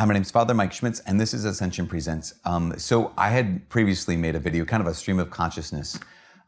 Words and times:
Hi, 0.00 0.06
my 0.06 0.12
name 0.14 0.22
is 0.22 0.30
Father 0.30 0.54
Mike 0.54 0.72
Schmitz, 0.72 1.00
and 1.00 1.20
this 1.20 1.32
is 1.32 1.44
Ascension 1.44 1.86
Presents. 1.86 2.34
Um, 2.44 2.74
so, 2.78 3.12
I 3.16 3.30
had 3.30 3.68
previously 3.68 4.16
made 4.16 4.34
a 4.34 4.38
video, 4.38 4.64
kind 4.64 4.80
of 4.80 4.86
a 4.86 4.94
stream 4.94 5.18
of 5.18 5.30
consciousness 5.30 5.98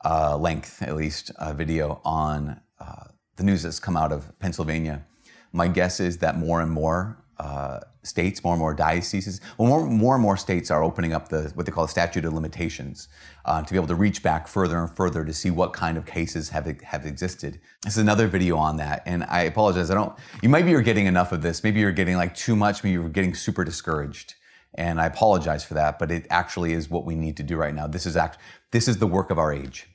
uh, 0.04 0.36
length, 0.36 0.82
at 0.82 0.96
least, 0.96 1.30
a 1.38 1.54
video 1.54 2.00
on 2.04 2.60
uh, 2.78 3.04
the 3.36 3.42
news 3.42 3.62
that's 3.62 3.80
come 3.80 3.96
out 3.96 4.12
of 4.12 4.38
Pennsylvania. 4.38 5.04
My 5.52 5.68
guess 5.68 6.00
is 6.00 6.18
that 6.18 6.38
more 6.38 6.60
and 6.60 6.70
more 6.70 7.21
uh, 7.42 7.80
states, 8.04 8.44
more 8.44 8.54
and 8.54 8.60
more 8.60 8.72
dioceses, 8.72 9.40
well, 9.58 9.66
more, 9.66 9.84
more 9.84 10.14
and 10.14 10.22
more 10.22 10.36
states 10.36 10.70
are 10.70 10.84
opening 10.84 11.12
up 11.12 11.28
the 11.28 11.50
what 11.54 11.66
they 11.66 11.72
call 11.72 11.84
the 11.84 11.90
statute 11.90 12.24
of 12.24 12.32
limitations 12.32 13.08
uh, 13.44 13.60
to 13.60 13.72
be 13.72 13.76
able 13.76 13.88
to 13.88 13.96
reach 13.96 14.22
back 14.22 14.46
further 14.46 14.78
and 14.78 14.88
further 14.96 15.24
to 15.24 15.32
see 15.32 15.50
what 15.50 15.72
kind 15.72 15.98
of 15.98 16.06
cases 16.06 16.50
have 16.50 16.66
have 16.82 17.04
existed. 17.04 17.60
This 17.82 17.94
is 17.94 17.98
another 17.98 18.28
video 18.28 18.56
on 18.56 18.76
that, 18.76 19.02
and 19.06 19.24
I 19.24 19.42
apologize. 19.42 19.90
I 19.90 19.94
don't. 19.94 20.16
You 20.40 20.48
maybe 20.48 20.70
you're 20.70 20.82
getting 20.82 21.06
enough 21.06 21.32
of 21.32 21.42
this. 21.42 21.64
Maybe 21.64 21.80
you're 21.80 21.90
getting 21.90 22.16
like 22.16 22.34
too 22.36 22.54
much. 22.54 22.84
Maybe 22.84 22.92
you're 22.92 23.08
getting 23.08 23.34
super 23.34 23.64
discouraged, 23.64 24.34
and 24.74 25.00
I 25.00 25.06
apologize 25.06 25.64
for 25.64 25.74
that. 25.74 25.98
But 25.98 26.12
it 26.12 26.26
actually 26.30 26.74
is 26.74 26.88
what 26.88 27.04
we 27.04 27.16
need 27.16 27.36
to 27.38 27.42
do 27.42 27.56
right 27.56 27.74
now. 27.74 27.88
This 27.88 28.06
is 28.06 28.16
act. 28.16 28.38
This 28.70 28.86
is 28.86 28.98
the 28.98 29.08
work 29.08 29.30
of 29.30 29.38
our 29.38 29.52
age. 29.52 29.88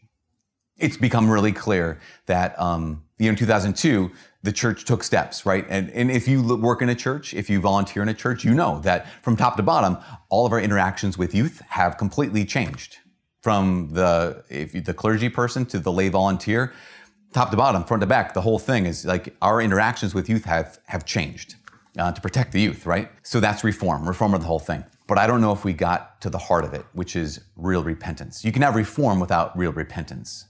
It's 0.78 0.98
become 0.98 1.30
really 1.30 1.54
clear 1.54 2.00
that 2.26 2.60
um, 2.60 3.04
you 3.20 3.26
know, 3.26 3.32
in 3.32 3.36
2002, 3.36 4.12
the 4.44 4.52
church 4.52 4.86
took 4.86 5.04
steps, 5.04 5.46
right? 5.46 5.66
And, 5.70 5.90
and 5.92 6.12
if 6.12 6.28
you 6.28 6.42
work 6.58 6.82
in 6.82 6.90
a 6.90 6.96
church, 6.96 7.34
if 7.34 7.50
you 7.50 7.60
volunteer 7.60 8.02
in 8.04 8.10
a 8.10 8.14
church, 8.14 8.44
you 8.46 8.54
know 8.54 8.80
that 8.82 9.08
from 9.24 9.36
top 9.36 9.58
to 9.58 9.64
bottom, 9.64 9.98
all 10.30 10.46
of 10.46 10.52
our 10.52 10.60
interactions 10.60 11.18
with 11.18 11.34
youth 11.34 11.62
have 11.70 11.98
completely 11.98 12.46
changed. 12.46 12.98
From 13.42 13.90
the 13.92 14.44
you, 14.50 14.82
the 14.82 14.94
clergy 14.94 15.30
person 15.30 15.66
to 15.68 15.80
the 15.80 15.92
lay 15.92 16.10
volunteer, 16.10 16.74
top 17.34 17.52
to 17.52 17.58
bottom, 17.58 17.84
front 17.84 18.02
to 18.02 18.08
back, 18.08 18.34
the 18.34 18.42
whole 18.42 18.60
thing 18.60 18.86
is 18.86 19.06
like 19.06 19.36
our 19.42 19.62
interactions 19.62 20.14
with 20.14 20.30
youth 20.30 20.46
have 20.46 20.80
have 20.86 21.06
changed 21.06 21.56
uh, 21.98 22.12
to 22.12 22.22
protect 22.22 22.52
the 22.52 22.62
youth, 22.62 22.86
right? 22.86 23.10
So 23.24 23.40
that's 23.40 23.64
reform, 23.64 24.08
reform 24.08 24.34
of 24.34 24.42
the 24.42 24.48
whole 24.48 24.60
thing. 24.60 24.84
But 25.08 25.18
I 25.18 25.28
don't 25.28 25.42
know 25.42 25.54
if 25.54 25.64
we 25.64 25.74
got 25.74 26.20
to 26.22 26.30
the 26.30 26.38
heart 26.38 26.66
of 26.66 26.74
it, 26.74 26.86
which 26.94 27.16
is 27.16 27.40
real 27.56 27.84
repentance. 27.84 28.44
You 28.44 28.52
can 28.52 28.62
have 28.62 28.76
reform 28.76 29.20
without 29.20 29.58
real 29.58 29.72
repentance. 29.72 30.46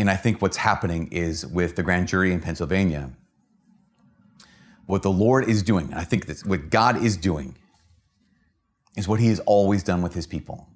And 0.00 0.08
I 0.08 0.16
think 0.16 0.40
what's 0.40 0.56
happening 0.56 1.08
is 1.12 1.46
with 1.46 1.76
the 1.76 1.82
grand 1.82 2.08
jury 2.08 2.32
in 2.32 2.40
Pennsylvania, 2.40 3.10
what 4.86 5.02
the 5.02 5.10
Lord 5.10 5.46
is 5.46 5.62
doing, 5.62 5.92
I 5.92 6.04
think 6.04 6.24
that's 6.24 6.42
what 6.42 6.70
God 6.70 7.04
is 7.04 7.18
doing, 7.18 7.58
is 8.96 9.06
what 9.06 9.20
He 9.20 9.28
has 9.28 9.40
always 9.40 9.82
done 9.82 10.00
with 10.00 10.14
His 10.14 10.26
people. 10.26 10.66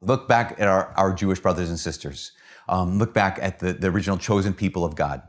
Look 0.00 0.26
back 0.26 0.56
at 0.58 0.66
our, 0.66 0.92
our 0.96 1.14
Jewish 1.14 1.38
brothers 1.38 1.68
and 1.68 1.78
sisters. 1.78 2.32
Um, 2.68 2.98
look 2.98 3.14
back 3.14 3.38
at 3.40 3.60
the, 3.60 3.72
the 3.72 3.86
original 3.86 4.18
chosen 4.18 4.52
people 4.52 4.84
of 4.84 4.96
God. 4.96 5.22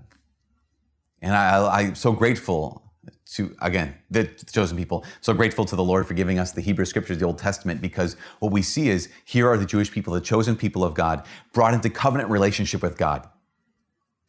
And 1.22 1.36
I, 1.36 1.82
I'm 1.82 1.94
so 1.94 2.12
grateful 2.12 2.92
to, 3.34 3.56
again, 3.62 3.94
the 4.10 4.26
chosen 4.52 4.78
people, 4.78 5.06
so 5.22 5.32
grateful 5.36 5.66
to 5.66 5.76
the 5.76 5.84
Lord 5.84 6.08
for 6.08 6.16
giving 6.16 6.40
us 6.40 6.54
the 6.54 6.62
Hebrew 6.62 6.86
scriptures, 6.86 7.20
the 7.20 7.26
Old 7.26 7.38
Testament, 7.38 7.82
because 7.82 8.16
what 8.40 8.52
we 8.52 8.64
see 8.64 8.90
is 8.90 9.10
here 9.26 9.48
are 9.48 9.58
the 9.60 9.66
Jewish 9.68 9.92
people, 9.92 10.12
the 10.12 10.22
chosen 10.22 10.56
people 10.56 10.84
of 10.84 10.96
God, 10.96 11.24
brought 11.54 11.76
into 11.76 11.92
covenant 11.92 12.32
relationship 12.32 12.82
with 12.82 12.98
God. 12.98 13.30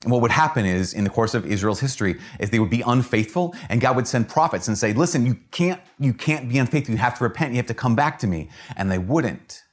And 0.05 0.13
what 0.13 0.21
would 0.21 0.31
happen 0.31 0.67
is, 0.67 0.93
in 0.93 1.03
the 1.03 1.11
course 1.11 1.35
of 1.35 1.47
Israel's 1.47 1.81
history, 1.81 2.21
is 2.39 2.51
they 2.51 2.59
would 2.59 2.71
be 2.71 2.83
unfaithful, 2.83 3.55
and 3.71 3.81
God 3.81 3.97
would 3.97 4.07
send 4.07 4.29
prophets 4.29 4.69
and 4.69 4.77
say, 4.79 4.93
"Listen, 4.93 5.27
you 5.27 5.37
can't, 5.51 5.81
you 5.99 6.13
can't 6.13 6.49
be 6.49 6.59
unfaithful. 6.59 6.93
You 6.93 6.99
have 6.99 7.19
to 7.19 7.25
repent. 7.25 7.53
You 7.53 7.57
have 7.57 7.67
to 7.67 7.75
come 7.75 7.97
back 7.97 8.19
to 8.21 8.27
me." 8.27 8.51
And 8.77 8.91
they 8.93 8.99
wouldn't. 8.99 9.65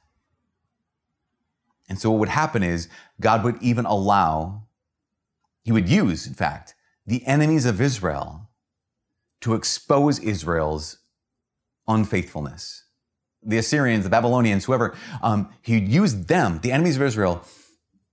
And 1.88 1.98
so, 1.98 2.10
what 2.10 2.20
would 2.20 2.28
happen 2.30 2.62
is, 2.62 2.88
God 3.20 3.44
would 3.44 3.62
even 3.62 3.84
allow, 3.84 4.62
He 5.62 5.70
would 5.70 5.88
use, 5.88 6.26
in 6.26 6.34
fact, 6.34 6.74
the 7.06 7.24
enemies 7.26 7.66
of 7.66 7.80
Israel 7.80 8.48
to 9.42 9.54
expose 9.54 10.18
Israel's 10.18 10.98
unfaithfulness. 11.86 12.84
The 13.42 13.58
Assyrians, 13.58 14.04
the 14.04 14.10
Babylonians, 14.10 14.64
whoever, 14.64 14.96
um, 15.20 15.50
He'd 15.60 15.88
use 15.88 16.14
them, 16.14 16.60
the 16.62 16.72
enemies 16.72 16.96
of 16.96 17.02
Israel, 17.02 17.44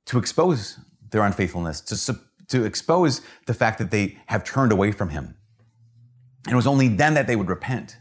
to 0.07 0.17
expose 0.17 0.79
their 1.11 1.23
unfaithfulness, 1.23 1.81
to, 1.81 2.19
to 2.49 2.63
expose 2.63 3.21
the 3.45 3.53
fact 3.53 3.79
that 3.79 3.91
they 3.91 4.17
have 4.27 4.43
turned 4.43 4.71
away 4.71 4.91
from 4.91 5.09
him. 5.09 5.35
And 6.45 6.53
it 6.53 6.55
was 6.55 6.67
only 6.67 6.87
then 6.87 7.13
that 7.15 7.27
they 7.27 7.35
would 7.35 7.49
repent. 7.49 7.97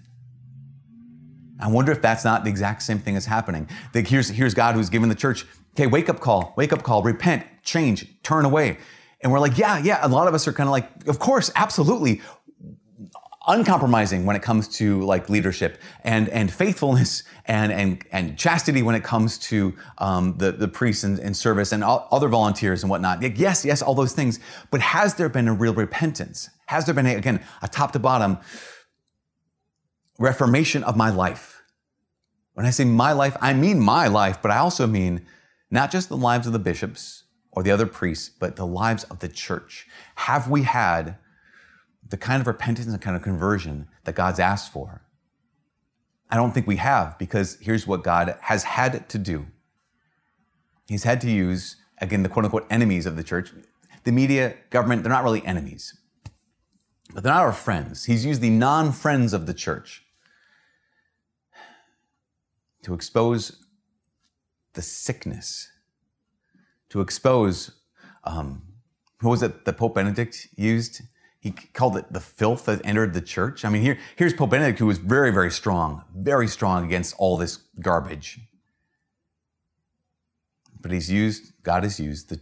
I 1.60 1.68
wonder 1.68 1.91
if 1.91 2.00
that's 2.00 2.24
not 2.24 2.44
the 2.44 2.50
exact 2.50 2.82
same 2.82 2.98
thing 3.00 3.16
as 3.16 3.26
happening. 3.26 3.68
That 3.92 4.06
here's, 4.06 4.28
here's 4.28 4.54
God 4.54 4.74
who's 4.74 4.91
given 4.91 5.08
the 5.08 5.14
church, 5.14 5.44
okay, 5.74 5.86
wake 5.86 6.08
up 6.08 6.20
call, 6.20 6.54
wake 6.56 6.72
up 6.72 6.82
call, 6.82 7.02
repent, 7.02 7.44
change, 7.64 8.06
turn 8.22 8.44
away. 8.44 8.78
And 9.20 9.32
we're 9.32 9.41
like, 9.41 9.58
yeah, 9.58 9.78
yeah. 9.78 9.98
A 10.02 10.08
lot 10.08 10.28
of 10.28 10.34
us 10.34 10.47
are 10.47 10.52
kind 10.52 10.68
of 10.68 10.72
like, 10.72 11.08
of 11.08 11.18
course, 11.18 11.50
absolutely 11.56 12.22
uncompromising 13.48 14.26
when 14.26 14.36
it 14.36 14.42
comes 14.42 14.69
to 14.69 15.00
like 15.00 15.28
leadership 15.31 15.78
and 16.04 16.28
and 16.28 16.53
faithfulness 16.53 17.25
and 17.47 17.72
and 17.72 18.04
and 18.12 18.38
chastity 18.38 18.82
when 18.82 18.94
it 18.94 19.03
comes 19.03 19.38
to 19.38 19.75
um, 19.98 20.36
the 20.36 20.53
the 20.53 20.69
priests 20.69 21.03
and, 21.03 21.19
and 21.19 21.36
service 21.36 21.72
and 21.72 21.82
all, 21.82 22.06
other 22.12 22.28
volunteers 22.28 22.82
and 22.82 22.91
whatnot. 22.91 23.22
Like, 23.22 23.38
Yes, 23.38 23.64
yes, 23.64 23.82
all 23.82 23.94
those 23.94 24.12
things. 24.12 24.38
But 24.70 24.81
has 24.81 25.14
there 25.14 25.28
been 25.28 25.48
a 25.48 25.54
real 25.54 25.75
repentance? 25.75 26.50
Has 26.66 26.84
there 26.84 26.94
been 26.94 27.06
a, 27.06 27.16
again 27.16 27.42
a 27.62 27.69
top 27.69 27.92
to 27.92 27.98
bottom 27.98 28.38
reformation 30.19 30.84
of 30.84 30.97
my 30.97 31.10
life? 31.10 31.62
When 32.53 32.66
I 32.66 32.70
say 32.70 32.84
my 32.84 33.12
life, 33.12 33.36
I 33.41 33.54
mean 33.54 33.80
my 33.80 34.09
life, 34.09 34.42
but 34.42 34.50
I 34.50 34.59
also 34.59 34.86
mean 34.86 35.25
not 35.70 35.91
just 35.91 36.09
the 36.09 36.16
lives 36.16 36.47
of 36.47 36.53
the 36.53 36.59
bishops 36.59 37.25
or 37.53 37.62
the 37.62 37.70
other 37.70 37.86
priests, 37.86 38.28
but 38.28 38.56
the 38.56 38.66
lives 38.66 39.04
of 39.04 39.20
the 39.20 39.28
church. 39.28 39.86
Have 40.16 40.50
we 40.50 40.65
had 40.65 41.16
the 42.10 42.16
kind 42.16 42.41
of 42.41 42.46
repentance 42.46 42.88
and 42.88 43.00
kind 43.00 43.16
of 43.16 43.22
conversion 43.22 43.88
that 44.04 44.14
God's 44.14 44.41
asked 44.41 44.72
for? 44.72 45.02
I 46.30 46.36
don't 46.36 46.52
think 46.52 46.66
we 46.66 46.76
have 46.76 47.19
because 47.19 47.58
here's 47.60 47.86
what 47.86 48.02
God 48.02 48.36
has 48.42 48.64
had 48.64 49.08
to 49.08 49.19
do. 49.19 49.46
He's 50.86 51.04
had 51.04 51.20
to 51.22 51.30
use, 51.30 51.76
again, 51.98 52.22
the 52.22 52.28
quote 52.28 52.44
unquote 52.44 52.66
enemies 52.70 53.06
of 53.06 53.16
the 53.16 53.22
church. 53.22 53.52
The 54.04 54.12
media, 54.12 54.54
government, 54.70 55.02
they're 55.02 55.12
not 55.12 55.24
really 55.24 55.44
enemies, 55.44 55.98
but 57.12 57.22
they're 57.22 57.32
not 57.32 57.42
our 57.42 57.52
friends. 57.52 58.04
He's 58.04 58.24
used 58.24 58.41
the 58.41 58.50
non 58.50 58.92
friends 58.92 59.32
of 59.32 59.47
the 59.47 59.54
church 59.54 60.04
to 62.82 62.94
expose 62.94 63.64
the 64.74 64.82
sickness, 64.82 65.68
to 66.91 67.00
expose, 67.00 67.72
um, 68.24 68.62
what 69.20 69.30
was 69.30 69.42
it 69.42 69.64
that 69.64 69.76
Pope 69.76 69.94
Benedict 69.97 70.48
used? 70.56 71.02
He 71.41 71.53
called 71.53 71.97
it 71.97 72.12
the 72.12 72.21
filth 72.21 72.65
that 72.66 72.84
entered 72.84 73.15
the 73.15 73.21
church. 73.21 73.65
I 73.65 73.69
mean, 73.69 73.82
here, 73.82 73.99
here's 74.16 74.34
Pope 74.34 74.50
Benedict, 74.50 74.78
who 74.81 74.87
was 74.87 74.99
very, 74.99 75.31
very 75.31 75.50
strong, 75.50 76.04
very 76.15 76.49
strong 76.49 76.84
against 76.84 77.15
all 77.16 77.37
this 77.37 77.59
garbage. 77.81 78.41
But 80.81 80.91
he's 80.91 81.10
used, 81.10 81.53
God 81.62 81.84
has 81.84 82.00
used 82.00 82.28
the, 82.28 82.41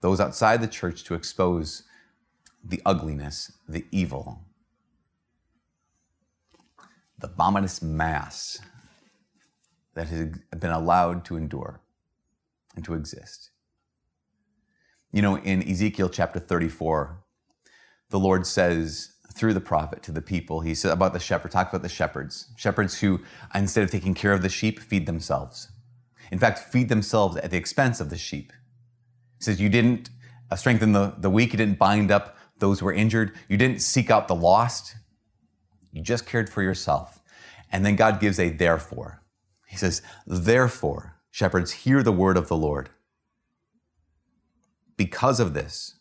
those 0.00 0.20
outside 0.20 0.62
the 0.62 0.68
church 0.68 1.04
to 1.04 1.14
expose 1.14 1.82
the 2.64 2.80
ugliness, 2.86 3.52
the 3.68 3.84
evil, 3.90 4.40
the 7.18 7.26
abominous 7.26 7.82
mass 7.82 8.60
that 9.94 10.08
has 10.08 10.28
been 10.58 10.70
allowed 10.70 11.24
to 11.26 11.36
endure 11.36 11.80
and 12.76 12.84
to 12.84 12.94
exist. 12.94 13.50
You 15.12 15.20
know, 15.22 15.36
in 15.36 15.68
Ezekiel 15.68 16.08
chapter 16.08 16.38
34, 16.38 17.18
the 18.10 18.18
Lord 18.18 18.46
says 18.46 19.12
through 19.32 19.54
the 19.54 19.60
prophet 19.60 20.02
to 20.02 20.12
the 20.12 20.20
people, 20.20 20.60
he 20.60 20.74
said 20.74 20.92
about 20.92 21.12
the 21.12 21.20
shepherd, 21.20 21.50
talk 21.50 21.70
about 21.70 21.82
the 21.82 21.88
shepherds, 21.88 22.48
shepherds 22.56 23.00
who, 23.00 23.20
instead 23.54 23.84
of 23.84 23.90
taking 23.90 24.14
care 24.14 24.32
of 24.32 24.42
the 24.42 24.48
sheep, 24.48 24.78
feed 24.78 25.06
themselves. 25.06 25.68
In 26.30 26.38
fact, 26.38 26.58
feed 26.58 26.88
themselves 26.88 27.36
at 27.36 27.50
the 27.50 27.56
expense 27.56 28.00
of 28.00 28.10
the 28.10 28.18
sheep. 28.18 28.52
He 29.38 29.44
says, 29.44 29.60
You 29.60 29.68
didn't 29.68 30.10
uh, 30.50 30.56
strengthen 30.56 30.92
the, 30.92 31.14
the 31.18 31.30
weak, 31.30 31.52
you 31.52 31.56
didn't 31.56 31.78
bind 31.78 32.10
up 32.10 32.36
those 32.58 32.80
who 32.80 32.86
were 32.86 32.92
injured, 32.92 33.32
you 33.48 33.56
didn't 33.56 33.80
seek 33.80 34.10
out 34.10 34.28
the 34.28 34.34
lost, 34.34 34.96
you 35.92 36.02
just 36.02 36.26
cared 36.26 36.50
for 36.50 36.62
yourself. 36.62 37.20
And 37.72 37.86
then 37.86 37.96
God 37.96 38.20
gives 38.20 38.38
a 38.38 38.50
therefore. 38.50 39.22
He 39.66 39.76
says, 39.76 40.02
Therefore, 40.26 41.16
shepherds, 41.30 41.70
hear 41.70 42.02
the 42.02 42.12
word 42.12 42.36
of 42.36 42.48
the 42.48 42.56
Lord. 42.56 42.90
Because 44.96 45.40
of 45.40 45.54
this, 45.54 45.99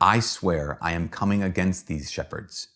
I 0.00 0.20
swear 0.20 0.78
I 0.82 0.92
am 0.92 1.08
coming 1.08 1.42
against 1.42 1.86
these 1.86 2.10
shepherds. 2.10 2.68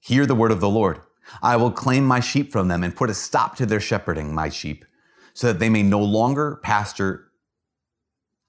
Hear 0.00 0.26
the 0.26 0.34
word 0.34 0.52
of 0.52 0.60
the 0.60 0.68
Lord. 0.68 1.00
I 1.42 1.56
will 1.56 1.70
claim 1.70 2.04
my 2.04 2.20
sheep 2.20 2.52
from 2.52 2.68
them 2.68 2.84
and 2.84 2.94
put 2.94 3.08
a 3.08 3.14
stop 3.14 3.56
to 3.56 3.66
their 3.66 3.80
shepherding 3.80 4.34
my 4.34 4.50
sheep, 4.50 4.84
so 5.32 5.46
that 5.46 5.58
they 5.58 5.70
may 5.70 5.82
no 5.82 6.00
longer 6.00 6.60
pasture 6.62 7.28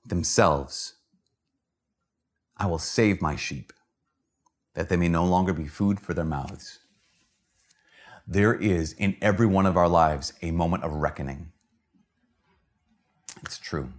themselves. 0.05 0.95
I 2.57 2.65
will 2.65 2.79
save 2.79 3.21
my 3.21 3.37
sheep, 3.37 3.71
that 4.73 4.89
they 4.89 4.97
may 4.97 5.07
no 5.07 5.23
longer 5.25 5.53
be 5.53 5.67
food 5.67 5.99
for 5.99 6.13
their 6.13 6.25
mouths. 6.25 6.79
There 8.27 8.53
is 8.53 8.91
in 8.93 9.15
every 9.21 9.45
one 9.45 9.65
of 9.65 9.77
our 9.77 9.87
lives 9.87 10.33
a 10.41 10.51
moment 10.51 10.83
of 10.83 10.91
reckoning. 10.91 11.53
It's 13.43 13.57
true. 13.57 13.93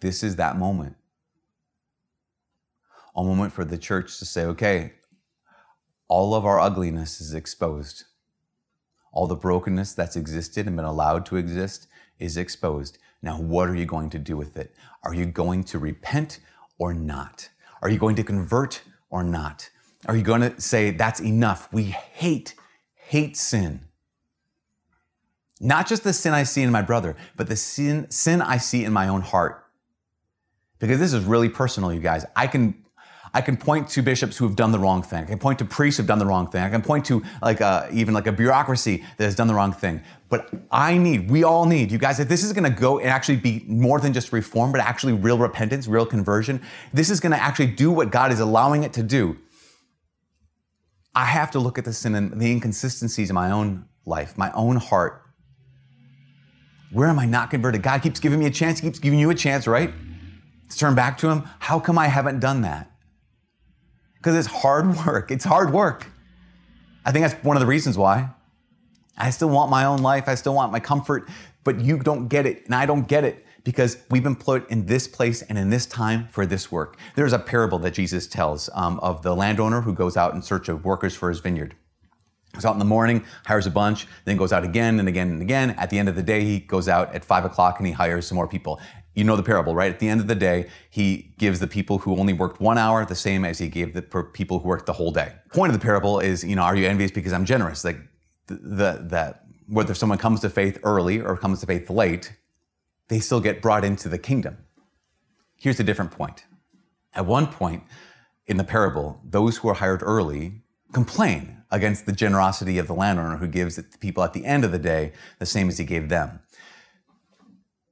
This 0.00 0.22
is 0.22 0.36
that 0.36 0.56
moment 0.56 0.96
a 3.18 3.24
moment 3.24 3.52
for 3.52 3.64
the 3.64 3.78
church 3.78 4.18
to 4.18 4.24
say, 4.24 4.44
okay, 4.44 4.92
all 6.06 6.34
of 6.34 6.46
our 6.46 6.60
ugliness 6.60 7.20
is 7.20 7.34
exposed. 7.34 8.04
All 9.12 9.26
the 9.26 9.34
brokenness 9.34 9.94
that's 9.94 10.16
existed 10.16 10.66
and 10.66 10.76
been 10.76 10.84
allowed 10.84 11.26
to 11.26 11.36
exist 11.36 11.88
is 12.18 12.36
exposed. 12.36 12.98
Now, 13.20 13.40
what 13.40 13.68
are 13.68 13.74
you 13.74 13.86
going 13.86 14.10
to 14.10 14.18
do 14.18 14.36
with 14.36 14.56
it? 14.56 14.74
Are 15.02 15.14
you 15.14 15.26
going 15.26 15.64
to 15.64 15.78
repent 15.78 16.38
or 16.78 16.94
not? 16.94 17.48
Are 17.82 17.90
you 17.90 17.98
going 17.98 18.16
to 18.16 18.22
convert 18.22 18.82
or 19.10 19.24
not? 19.24 19.68
Are 20.06 20.16
you 20.16 20.22
going 20.22 20.42
to 20.42 20.60
say, 20.60 20.90
that's 20.90 21.20
enough? 21.20 21.68
We 21.72 21.84
hate, 21.84 22.54
hate 22.94 23.36
sin. 23.36 23.80
Not 25.60 25.88
just 25.88 26.04
the 26.04 26.12
sin 26.12 26.34
I 26.34 26.44
see 26.44 26.62
in 26.62 26.70
my 26.70 26.82
brother, 26.82 27.16
but 27.36 27.48
the 27.48 27.56
sin, 27.56 28.08
sin 28.10 28.40
I 28.40 28.58
see 28.58 28.84
in 28.84 28.92
my 28.92 29.08
own 29.08 29.22
heart. 29.22 29.64
Because 30.78 31.00
this 31.00 31.12
is 31.12 31.24
really 31.24 31.48
personal, 31.48 31.92
you 31.92 32.00
guys. 32.00 32.24
I 32.36 32.46
can 32.46 32.84
I 33.38 33.40
can 33.40 33.56
point 33.56 33.88
to 33.90 34.02
bishops 34.02 34.36
who 34.36 34.44
have 34.48 34.56
done 34.56 34.72
the 34.72 34.80
wrong 34.80 35.00
thing. 35.00 35.22
I 35.22 35.26
can 35.26 35.38
point 35.38 35.60
to 35.60 35.64
priests 35.64 35.98
who 35.98 36.02
have 36.02 36.08
done 36.08 36.18
the 36.18 36.26
wrong 36.26 36.50
thing. 36.50 36.60
I 36.60 36.68
can 36.68 36.82
point 36.82 37.04
to 37.04 37.22
like 37.40 37.60
a, 37.60 37.66
uh, 37.66 37.90
even 37.92 38.12
like 38.12 38.26
a 38.26 38.32
bureaucracy 38.32 39.04
that 39.16 39.22
has 39.22 39.36
done 39.36 39.46
the 39.46 39.54
wrong 39.54 39.72
thing. 39.72 40.02
But 40.28 40.52
I 40.72 40.98
need, 40.98 41.30
we 41.30 41.44
all 41.44 41.64
need, 41.64 41.92
you 41.92 41.98
guys, 41.98 42.18
if 42.18 42.28
this 42.28 42.42
is 42.42 42.52
going 42.52 42.64
to 42.64 42.76
go 42.76 42.98
and 42.98 43.08
actually 43.08 43.36
be 43.36 43.64
more 43.68 44.00
than 44.00 44.12
just 44.12 44.32
reform, 44.32 44.72
but 44.72 44.80
actually 44.80 45.12
real 45.12 45.38
repentance, 45.38 45.86
real 45.86 46.04
conversion, 46.04 46.60
this 46.92 47.10
is 47.10 47.20
going 47.20 47.30
to 47.30 47.40
actually 47.40 47.68
do 47.68 47.92
what 47.92 48.10
God 48.10 48.32
is 48.32 48.40
allowing 48.40 48.82
it 48.82 48.92
to 48.94 49.04
do. 49.04 49.38
I 51.14 51.26
have 51.26 51.52
to 51.52 51.60
look 51.60 51.78
at 51.78 51.84
the 51.84 51.92
sin 51.92 52.16
and 52.16 52.40
the 52.40 52.50
inconsistencies 52.50 53.30
in 53.30 53.34
my 53.34 53.52
own 53.52 53.84
life, 54.04 54.36
my 54.36 54.50
own 54.50 54.78
heart. 54.78 55.22
Where 56.90 57.06
am 57.06 57.20
I 57.20 57.26
not 57.26 57.50
converted? 57.50 57.84
God 57.84 58.02
keeps 58.02 58.18
giving 58.18 58.40
me 58.40 58.46
a 58.46 58.50
chance, 58.50 58.80
He 58.80 58.88
keeps 58.88 58.98
giving 58.98 59.20
you 59.20 59.30
a 59.30 59.34
chance, 59.36 59.68
right? 59.68 59.92
To 60.70 60.76
turn 60.76 60.96
back 60.96 61.18
to 61.18 61.28
Him. 61.28 61.48
How 61.60 61.78
come 61.78 61.98
I 61.98 62.08
haven't 62.08 62.40
done 62.40 62.62
that? 62.62 62.87
Because 64.18 64.36
it's 64.36 64.48
hard 64.48 64.96
work. 65.06 65.30
It's 65.30 65.44
hard 65.44 65.72
work. 65.72 66.06
I 67.04 67.12
think 67.12 67.26
that's 67.26 67.42
one 67.44 67.56
of 67.56 67.60
the 67.60 67.66
reasons 67.66 67.96
why. 67.96 68.30
I 69.16 69.30
still 69.30 69.48
want 69.48 69.70
my 69.70 69.84
own 69.84 69.98
life. 69.98 70.28
I 70.28 70.34
still 70.34 70.54
want 70.54 70.70
my 70.70 70.80
comfort, 70.80 71.28
but 71.64 71.80
you 71.80 71.98
don't 71.98 72.28
get 72.28 72.46
it, 72.46 72.64
and 72.66 72.74
I 72.74 72.86
don't 72.86 73.08
get 73.08 73.24
it 73.24 73.44
because 73.64 73.98
we've 74.10 74.22
been 74.22 74.36
put 74.36 74.70
in 74.70 74.86
this 74.86 75.08
place 75.08 75.42
and 75.42 75.58
in 75.58 75.70
this 75.70 75.84
time 75.84 76.28
for 76.30 76.46
this 76.46 76.70
work. 76.70 76.96
There's 77.16 77.32
a 77.32 77.38
parable 77.38 77.78
that 77.80 77.92
Jesus 77.92 78.26
tells 78.26 78.70
um, 78.72 78.98
of 79.00 79.22
the 79.22 79.34
landowner 79.34 79.82
who 79.82 79.92
goes 79.92 80.16
out 80.16 80.34
in 80.34 80.42
search 80.42 80.68
of 80.68 80.84
workers 80.84 81.14
for 81.14 81.28
his 81.28 81.40
vineyard. 81.40 81.74
Goes 82.54 82.64
out 82.64 82.72
in 82.72 82.78
the 82.78 82.84
morning, 82.84 83.24
hires 83.44 83.66
a 83.66 83.70
bunch, 83.70 84.06
then 84.24 84.36
goes 84.36 84.52
out 84.52 84.64
again 84.64 84.98
and 84.98 85.08
again 85.08 85.30
and 85.30 85.42
again. 85.42 85.70
At 85.72 85.90
the 85.90 85.98
end 85.98 86.08
of 86.08 86.16
the 86.16 86.22
day, 86.22 86.44
he 86.44 86.60
goes 86.60 86.88
out 86.88 87.14
at 87.14 87.24
five 87.24 87.44
o'clock 87.44 87.78
and 87.78 87.86
he 87.86 87.92
hires 87.92 88.26
some 88.26 88.36
more 88.36 88.48
people. 88.48 88.80
You 89.14 89.24
know 89.24 89.36
the 89.36 89.42
parable, 89.42 89.74
right? 89.74 89.92
At 89.92 89.98
the 89.98 90.08
end 90.08 90.20
of 90.20 90.28
the 90.28 90.34
day, 90.34 90.68
he 90.88 91.34
gives 91.38 91.60
the 91.60 91.66
people 91.66 91.98
who 91.98 92.16
only 92.16 92.32
worked 92.32 92.60
one 92.60 92.78
hour 92.78 93.04
the 93.04 93.14
same 93.14 93.44
as 93.44 93.58
he 93.58 93.68
gave 93.68 93.92
the 93.92 94.02
people 94.02 94.60
who 94.60 94.68
worked 94.68 94.86
the 94.86 94.92
whole 94.92 95.10
day. 95.10 95.34
Point 95.52 95.72
of 95.72 95.78
the 95.78 95.84
parable 95.84 96.20
is, 96.20 96.42
you 96.42 96.56
know, 96.56 96.62
are 96.62 96.76
you 96.76 96.86
envious 96.86 97.10
because 97.10 97.32
I'm 97.32 97.44
generous? 97.44 97.84
Like 97.84 97.98
the, 98.46 98.54
the 98.54 99.06
that 99.10 99.44
whether 99.66 99.92
someone 99.92 100.18
comes 100.18 100.40
to 100.40 100.50
faith 100.50 100.78
early 100.82 101.20
or 101.20 101.36
comes 101.36 101.60
to 101.60 101.66
faith 101.66 101.90
late, 101.90 102.32
they 103.08 103.20
still 103.20 103.40
get 103.40 103.60
brought 103.60 103.84
into 103.84 104.08
the 104.08 104.18
kingdom. 104.18 104.56
Here's 105.56 105.78
a 105.80 105.84
different 105.84 106.12
point. 106.12 106.44
At 107.14 107.26
one 107.26 107.48
point 107.48 107.82
in 108.46 108.56
the 108.56 108.64
parable, 108.64 109.20
those 109.24 109.58
who 109.58 109.68
are 109.68 109.74
hired 109.74 110.02
early 110.02 110.62
complain 110.92 111.62
against 111.70 112.06
the 112.06 112.12
generosity 112.12 112.78
of 112.78 112.86
the 112.86 112.94
landowner 112.94 113.36
who 113.36 113.46
gives 113.46 113.78
it 113.78 113.92
the 113.92 113.98
people 113.98 114.22
at 114.22 114.32
the 114.32 114.44
end 114.44 114.64
of 114.64 114.72
the 114.72 114.78
day 114.78 115.12
the 115.38 115.46
same 115.46 115.68
as 115.68 115.78
he 115.78 115.84
gave 115.84 116.08
them. 116.08 116.40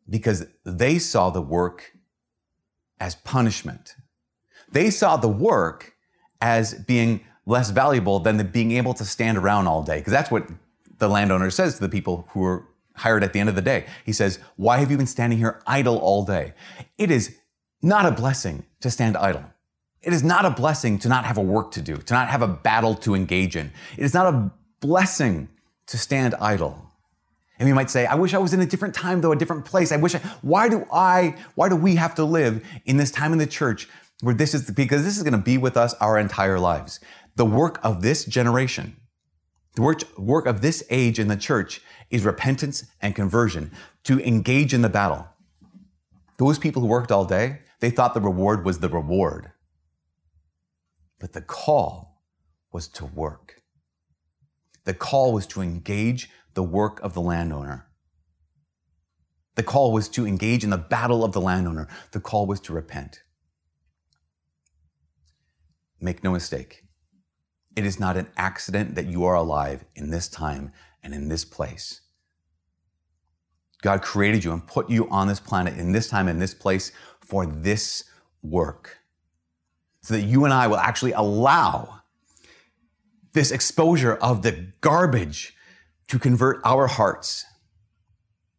Because 0.08 0.46
they 0.64 0.98
saw 0.98 1.31
the 1.31 1.43
work 1.43 1.93
as 2.98 3.16
punishment. 3.16 3.96
They 4.70 4.90
saw 4.90 5.16
the 5.16 5.28
work 5.28 5.94
as 6.40 6.75
being 6.75 7.20
less 7.44 7.70
valuable 7.70 8.19
than 8.19 8.37
the 8.37 8.44
being 8.44 8.72
able 8.72 8.94
to 8.94 9.04
stand 9.04 9.37
around 9.37 9.66
all 9.66 9.82
day. 9.82 9.98
Because 9.98 10.12
that's 10.12 10.31
what 10.31 10.48
the 10.98 11.08
landowner 11.08 11.50
says 11.50 11.75
to 11.75 11.81
the 11.81 11.88
people 11.88 12.26
who 12.31 12.44
are 12.44 12.66
hired 12.94 13.22
at 13.22 13.32
the 13.32 13.40
end 13.40 13.48
of 13.48 13.54
the 13.54 13.62
day. 13.62 13.87
He 14.04 14.12
says, 14.12 14.38
Why 14.56 14.78
have 14.78 14.90
you 14.90 14.96
been 14.96 15.06
standing 15.06 15.38
here 15.38 15.60
idle 15.66 15.98
all 15.98 16.25
day? 16.25 16.54
It 16.98 17.10
is 17.10 17.37
not 17.82 18.06
a 18.06 18.10
blessing 18.10 18.64
to 18.81 18.90
stand 18.90 19.16
idle. 19.16 19.44
It 20.06 20.12
is 20.12 20.23
not 20.23 20.44
a 20.44 20.50
blessing 20.50 21.00
to 21.00 21.08
not 21.08 21.25
have 21.25 21.37
a 21.37 21.43
work 21.43 21.73
to 21.73 21.82
do, 21.82 21.97
to 21.97 22.14
not 22.14 22.29
have 22.29 22.41
a 22.41 22.47
battle 22.47 22.94
to 22.94 23.17
engage 23.17 23.56
in. 23.56 23.73
It 23.99 24.05
is 24.05 24.14
not 24.14 24.32
a 24.32 24.53
blessing 24.81 25.49
to 25.88 25.99
stand 25.99 26.37
idle. 26.37 26.93
And 27.58 27.69
we 27.69 27.73
might 27.73 27.91
say, 27.91 28.06
I 28.06 28.14
wish 28.14 28.32
I 28.32 28.38
was 28.38 28.55
in 28.55 28.61
a 28.61 28.67
different 28.67 28.94
time, 28.94 29.20
though, 29.20 29.32
a 29.32 29.37
different 29.37 29.64
place. 29.64 29.91
I 29.91 29.97
wish 29.97 30.14
I, 30.14 30.19
why 30.43 30.69
do 30.69 30.87
I, 30.93 31.35
why 31.56 31.69
do 31.69 31.75
we 31.75 31.97
have 31.97 32.14
to 32.14 32.25
live 32.25 32.64
in 32.85 32.99
this 32.99 33.11
time 33.11 33.32
in 33.32 33.38
the 33.38 33.49
church 33.49 33.88
where 34.20 34.32
this 34.32 34.55
is, 34.55 34.70
because 34.70 35.03
this 35.03 35.17
is 35.17 35.25
going 35.25 35.32
to 35.32 35.38
be 35.38 35.58
with 35.58 35.76
us 35.76 35.93
our 35.94 36.20
entire 36.20 36.61
lives. 36.61 37.00
The 37.35 37.44
work 37.44 37.81
of 37.82 38.00
this 38.00 38.25
generation, 38.26 38.97
the 39.75 39.82
work, 39.82 40.03
work 40.17 40.47
of 40.47 40.61
this 40.61 40.85
age 40.88 41.19
in 41.19 41.26
the 41.26 41.37
church 41.37 41.81
is 42.11 42.25
repentance 42.25 42.85
and 43.03 43.17
conversion, 43.17 43.73
to 44.05 44.20
engage 44.20 44.73
in 44.73 44.82
the 44.82 44.88
battle. 44.88 45.26
Those 46.37 46.61
people 46.61 46.82
who 46.82 46.88
worked 46.88 47.11
all 47.11 47.25
day, 47.25 47.58
they 47.81 47.91
thought 47.91 48.14
the 48.14 48.20
reward 48.20 48.64
was 48.64 48.79
the 48.79 48.88
reward. 48.88 49.50
But 51.19 51.33
the 51.33 51.41
call 51.41 52.23
was 52.73 52.89
to 52.89 53.07
work. 53.07 53.63
The 54.85 54.95
call 54.95 55.33
was 55.33 55.47
to 55.49 55.63
engage 55.63 56.31
the 56.55 56.63
work 56.63 57.01
of 57.03 57.15
the 57.15 57.21
landowner. 57.21 57.87
The 59.57 59.63
call 59.63 59.93
was 59.93 60.09
to 60.11 60.27
engage 60.27 60.63
in 60.63 60.71
the 60.71 60.77
battle 60.77 61.25
of 61.25 61.33
the 61.33 61.41
landowner. 61.41 61.89
The 62.13 62.21
call 62.21 62.47
was 62.47 62.61
to 62.61 62.73
repent. 62.73 63.23
Make 66.01 66.23
no 66.23 66.33
mistake, 66.33 66.85
it 67.75 67.87
is 67.87 67.99
not 67.99 68.17
an 68.17 68.29
accident 68.37 68.95
that 68.95 69.07
you 69.07 69.25
are 69.25 69.35
alive 69.35 69.85
in 69.95 70.11
this 70.11 70.29
time 70.29 70.73
and 71.03 71.15
in 71.15 71.29
this 71.29 71.45
place. 71.45 72.03
God 73.83 74.03
created 74.03 74.45
you 74.45 74.53
and 74.53 74.67
put 74.67 74.91
you 74.91 75.09
on 75.11 75.29
this 75.29 75.41
planet 75.41 75.79
in 75.79 75.93
this 75.93 76.09
time 76.09 76.29
and 76.29 76.41
this 76.41 76.55
place 76.55 76.93
for 77.21 77.47
this 77.47 78.05
work 78.43 78.99
so 80.06 80.14
that 80.14 80.23
you 80.23 80.44
and 80.44 80.55
I 80.55 80.69
will 80.69 80.76
actually 80.76 81.11
allow 81.11 82.03
this 83.32 83.50
exposure 83.50 84.14
of 84.14 84.43
the 84.43 84.69
garbage 84.81 85.56
to 86.06 86.20
convert 86.20 86.61
our 86.64 86.87
hearts. 86.87 87.44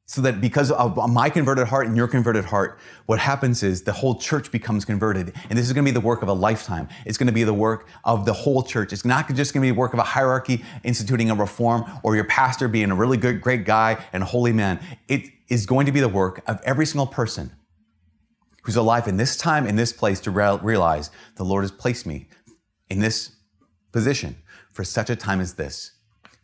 So 0.08 0.20
that 0.24 0.42
because 0.42 0.72
of 0.72 0.98
my 1.10 1.30
converted 1.30 1.70
heart 1.70 1.88
and 1.88 1.96
your 1.96 2.10
converted 2.10 2.44
heart, 2.44 2.80
what 3.06 3.20
happens 3.20 3.64
is 3.64 3.84
the 3.84 3.94
whole 3.94 4.16
church 4.16 4.52
becomes 4.52 4.84
converted. 4.84 5.34
And 5.50 5.58
this 5.58 5.70
is 5.70 5.74
to 5.74 5.82
be 5.82 5.92
the 5.92 6.02
work 6.02 6.22
of 6.22 6.28
a 6.28 6.34
lifetime. 6.34 6.90
It's 7.06 7.18
to 7.18 7.32
be 7.32 7.46
the 7.46 7.54
work 7.54 7.88
of 8.04 8.26
the 8.26 8.34
whole 8.34 8.62
church. 8.62 8.92
It's 8.92 9.06
not 9.06 9.34
just 9.34 9.54
to 9.54 9.62
be 9.62 9.70
the 9.70 9.74
work 9.74 9.94
of 9.94 10.00
a 10.00 10.04
hierarchy 10.04 10.66
instituting 10.84 11.32
a 11.32 11.36
reform 11.36 11.86
or 12.04 12.16
your 12.16 12.26
pastor 12.26 12.68
being 12.68 12.92
a 12.92 12.96
really 12.96 13.16
good, 13.16 13.40
great 13.40 13.64
guy 13.64 14.04
and 14.12 14.22
holy 14.22 14.52
man. 14.52 14.82
It 15.08 15.30
is 15.48 15.66
going 15.66 15.86
to 15.86 15.94
be 15.94 16.02
the 16.02 16.10
work 16.10 16.44
of 16.46 16.60
every 16.66 16.86
single 16.86 17.08
person 17.08 17.52
who's 18.68 18.76
alive 18.76 19.08
in 19.08 19.16
this 19.16 19.38
time, 19.38 19.66
in 19.66 19.78
this 19.78 19.94
place, 19.94 20.20
to 20.20 20.30
realize 20.30 21.10
the 21.38 21.46
Lord 21.46 21.64
has 21.64 21.72
placed 21.72 22.06
me 22.06 22.28
in 22.90 23.00
this 23.00 23.32
position 23.94 24.36
for 24.74 24.84
such 24.84 25.10
a 25.10 25.16
time 25.16 25.40
as 25.40 25.54
this, 25.54 25.94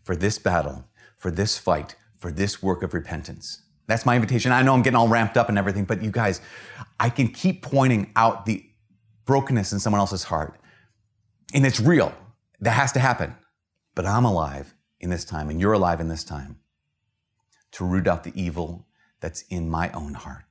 for 0.05 0.15
this 0.15 0.39
battle, 0.39 0.85
for 1.17 1.29
this 1.29 1.57
fight, 1.57 1.97
for 2.19 2.31
this 2.31 2.63
work 2.63 2.81
of 2.81 2.93
repentance. 2.93 3.63
That's 3.87 4.05
my 4.05 4.15
invitation. 4.15 4.53
I 4.53 4.61
know 4.61 4.73
I'm 4.73 4.81
getting 4.81 4.95
all 4.95 5.09
ramped 5.09 5.35
up 5.35 5.49
and 5.49 5.57
everything, 5.57 5.83
but 5.83 6.01
you 6.01 6.11
guys, 6.11 6.39
I 6.97 7.09
can 7.09 7.27
keep 7.27 7.61
pointing 7.61 8.13
out 8.15 8.45
the 8.45 8.63
brokenness 9.25 9.73
in 9.73 9.81
someone 9.81 9.99
else's 9.99 10.23
heart. 10.23 10.57
And 11.53 11.65
it's 11.65 11.81
real. 11.81 12.15
That 12.61 12.71
has 12.71 12.93
to 12.93 13.01
happen. 13.01 13.35
But 13.95 14.05
I'm 14.05 14.23
alive 14.23 14.73
in 15.01 15.09
this 15.09 15.25
time, 15.25 15.49
and 15.49 15.59
you're 15.59 15.73
alive 15.73 15.99
in 15.99 16.07
this 16.07 16.23
time 16.23 16.59
to 17.73 17.83
root 17.83 18.07
out 18.07 18.23
the 18.23 18.31
evil 18.33 18.87
that's 19.19 19.41
in 19.49 19.69
my 19.69 19.91
own 19.91 20.13
heart. 20.13 20.45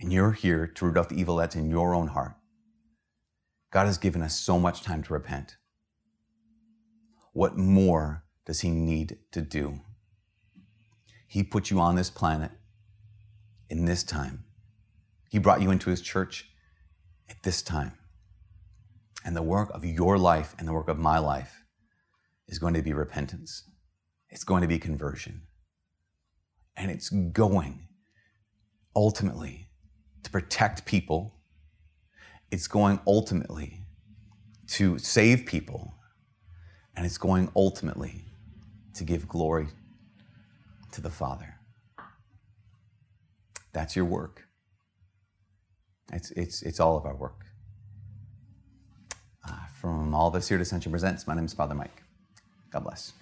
And 0.00 0.12
you're 0.12 0.32
here 0.32 0.66
to 0.66 0.86
root 0.86 0.96
out 0.96 1.10
the 1.10 1.20
evil 1.20 1.36
that's 1.36 1.54
in 1.54 1.68
your 1.68 1.94
own 1.94 2.08
heart. 2.08 2.34
God 3.70 3.86
has 3.86 3.98
given 3.98 4.22
us 4.22 4.34
so 4.34 4.58
much 4.58 4.82
time 4.82 5.02
to 5.04 5.12
repent. 5.12 5.56
What 7.32 7.56
more 7.56 8.24
does 8.46 8.60
He 8.60 8.70
need 8.70 9.18
to 9.32 9.42
do? 9.42 9.80
He 11.28 11.42
put 11.42 11.70
you 11.70 11.78
on 11.78 11.94
this 11.94 12.10
planet 12.10 12.50
in 13.68 13.84
this 13.84 14.02
time. 14.02 14.44
He 15.28 15.38
brought 15.38 15.62
you 15.62 15.70
into 15.70 15.90
His 15.90 16.00
church 16.00 16.48
at 17.28 17.42
this 17.42 17.62
time. 17.62 17.92
And 19.24 19.36
the 19.36 19.42
work 19.42 19.70
of 19.72 19.84
your 19.84 20.18
life 20.18 20.56
and 20.58 20.66
the 20.66 20.72
work 20.72 20.88
of 20.88 20.98
my 20.98 21.18
life 21.18 21.62
is 22.48 22.58
going 22.58 22.74
to 22.74 22.82
be 22.82 22.94
repentance. 22.94 23.64
It's 24.30 24.44
going 24.44 24.62
to 24.62 24.68
be 24.68 24.78
conversion. 24.78 25.42
And 26.74 26.90
it's 26.90 27.10
going 27.10 27.86
ultimately 28.96 29.59
to 30.22 30.30
protect 30.30 30.84
people. 30.84 31.34
It's 32.50 32.66
going 32.66 33.00
ultimately 33.06 33.84
to 34.68 34.98
save 34.98 35.46
people. 35.46 35.94
And 36.96 37.06
it's 37.06 37.18
going 37.18 37.50
ultimately 37.56 38.24
to 38.94 39.04
give 39.04 39.28
glory 39.28 39.68
to 40.92 41.00
the 41.00 41.10
Father. 41.10 41.54
That's 43.72 43.94
your 43.94 44.04
work. 44.04 44.42
It's, 46.12 46.30
it's, 46.32 46.62
it's 46.62 46.80
all 46.80 46.96
of 46.96 47.06
our 47.06 47.14
work. 47.14 47.46
Uh, 49.48 49.52
from 49.80 50.14
all 50.14 50.28
of 50.28 50.34
us 50.34 50.48
here 50.48 50.58
at 50.58 50.62
Ascension 50.62 50.90
Presents, 50.90 51.26
my 51.26 51.34
name 51.34 51.44
is 51.44 51.54
Father 51.54 51.74
Mike. 51.74 52.02
God 52.70 52.84
bless. 52.84 53.12